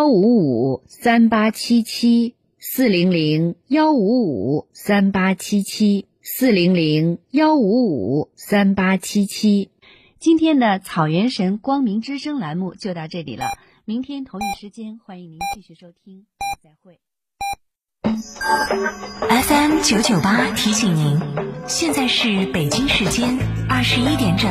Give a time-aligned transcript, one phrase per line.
[0.00, 9.68] 幺五五三八七七四零零幺五五三八七七四零零幺五五三八七七。
[10.18, 13.44] 今天的草原神光明之声栏目就到这里了，
[13.84, 16.24] 明天同一时间欢迎您继续收听，
[16.64, 16.98] 再会。
[19.28, 21.20] FM 九九八提醒您，
[21.66, 23.38] 现在是北京时间
[23.68, 24.50] 二十一点整。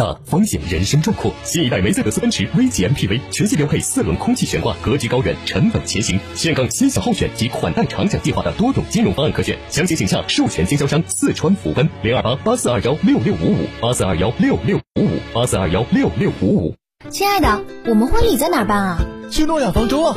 [0.00, 6.18] 大方险人生壮阔，新一代梅赛德斯奔驰 V 级 MPV 全系标配四轮空气悬挂，格局高远，沉稳前行。
[6.34, 16.74] 现杠先享后选及款待长享计划的多种金融方案可选，详情请洽授权经销商四川福奔零二八八四二幺六六五五八四二幺六六五五八四二幺六六五五。
[17.10, 18.98] 亲爱的，我们婚礼在哪儿办啊？
[19.30, 20.16] 去诺亚方舟啊！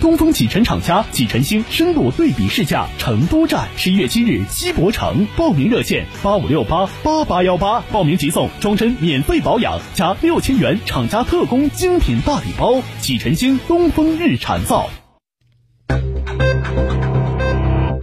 [0.00, 12.82] 东风启辰厂家启辰星深度对比试驾成都站，十一月七日西博城，报名热线八五六八八八幺八，报名即送终身免费保养加六千元厂家特供精品大礼包。
[13.02, 14.88] 启辰星东风日产造。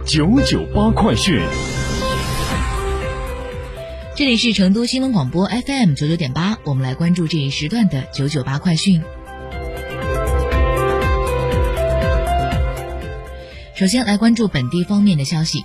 [0.06, 1.42] 九九八快讯，
[4.14, 9.02] 这里是成都新闻广播 FM 九九点八，我们来关注这一时段的九九八快讯。
[13.78, 15.64] 首先来关注本地方面的消息。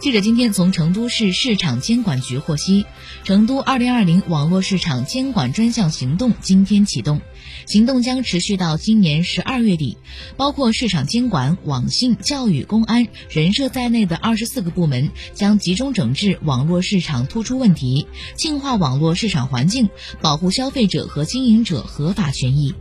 [0.00, 2.84] 记者今天从成都市市场监管局获悉，
[3.24, 7.22] 成都二零二零网络市场监管专项行动今天启动，
[7.66, 9.96] 行动将持续到今年十二月底。
[10.36, 18.06] 包括市场监管、网信、教育、公安、人社在内的二十四个部门将集中整治网络市场突出问题，
[18.36, 19.88] 净化网络市场环境，
[20.20, 22.74] 保护消费者和经营者合法权益。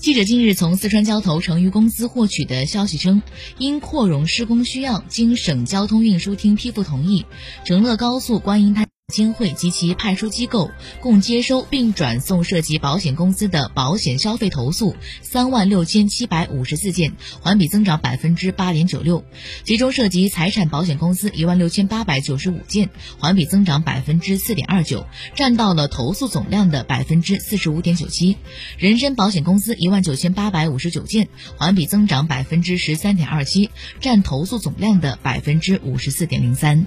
[0.00, 3.20] 记者近日从四川交投成渝公司获取的消息称，
[3.58, 7.26] 因扩容施工需要，经省交通运输厅批复同意，
[7.66, 17.12] 成乐高速观音滩监会及其派出机构共接收并转送涉及保险公司的保险消费投诉三万六千七百五十四件，
[17.42, 19.24] 环比增长百分之八点九六，
[19.64, 22.88] 其中涉及财产保险公司一万六千八百九十五件，
[23.18, 25.04] 环比增长百分之四点二九，
[25.34, 28.36] 占到了投诉总量的百分之四十五点九七；
[28.78, 33.70] 人身保险公司一万九千八百五十九件，环比增长百分之十三点二七，
[34.00, 36.86] 占投诉总量的百分之五十四点零三。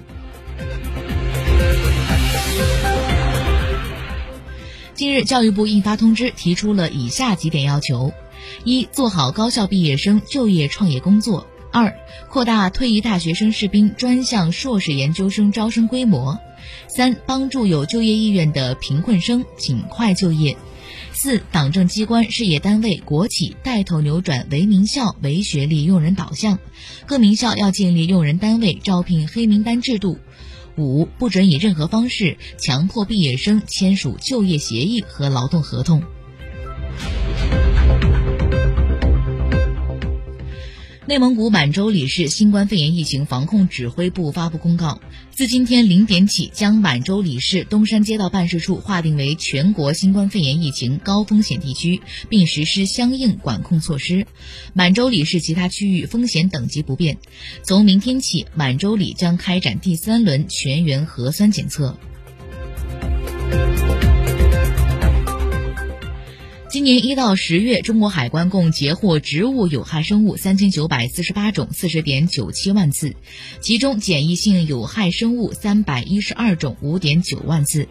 [4.94, 8.12] 近日，教育部印发通知，提出了以下几点要求：
[8.62, 11.96] 一、做好高校毕业生就业创业工作；二、
[12.30, 16.38] 扩大退役大学生士兵专项硕士研究生招生规模；
[16.86, 20.54] 三、帮助有就业意愿的贫困生尽快就业；
[21.12, 26.60] 四、党政机关、事业单位、国企带头扭转唯名校、唯学历用人导向，
[27.06, 30.18] 各名校要建立用人单位招聘黑名单制度。
[30.76, 36.02] 五、不准以任何方式强迫毕业生签署就业协议和劳动合同。
[41.06, 45.02] 内蒙古满洲里市新冠肺炎疫情防控指挥部发布公告，
[45.32, 54.26] 自今天零点起，将满洲里市东山街道办事处划定为全国新冠肺炎疫情高风险地区，并实施相应管控措施。
[54.72, 57.18] 满洲里市其他区域风险等级不变。
[57.64, 61.98] 从明天起，满洲里将开展第三轮全员核酸检测。
[66.74, 73.14] 今年一到十月，中国海关共截获植物有害生物三千九百四十八种，四十点九七万次，
[73.60, 77.86] 其中检疫性有害生物三百一十二种，五点九万次。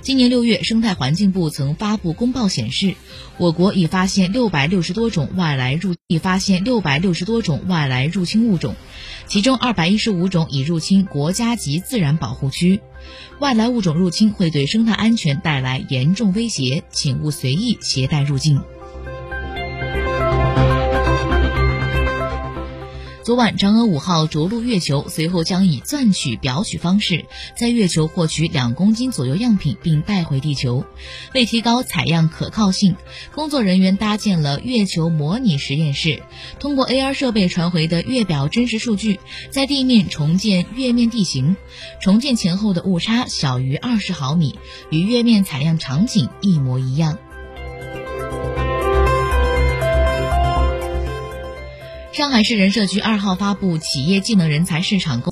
[0.00, 2.94] 今年六月，生态环境部曾发布公报显示，
[3.36, 8.74] 我国已发现六百六十多种外来入已发现六百六十多种外来入侵物种，
[9.26, 12.80] 其中二百一十五种已入侵国家级自然保护区。
[13.40, 18.60] 外来物种入侵会对生态安全带来严重威胁，请勿随意携带入境。
[23.24, 27.24] 昨晚，嫦娥五号着陆月球，随后将以钻取、表取方式，
[27.56, 30.84] 在月球获取两公斤左右样品，并带回地球。
[31.32, 32.96] 为提高采样可靠性，
[33.32, 36.20] 工作人员搭建了月球模拟实验室，
[36.58, 39.20] 通过 AR 设备传回的月表真实数据，
[39.50, 41.56] 在地面重建月面地形。
[42.00, 44.58] 重建前后的误差小于二十毫米，
[44.90, 47.18] 与月面采样场景一模一样。
[52.12, 55.20] 上海市人社局二号发布企业技能人才市场公。